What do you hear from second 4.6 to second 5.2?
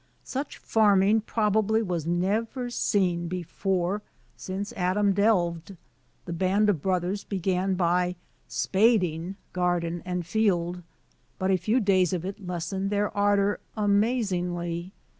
Adam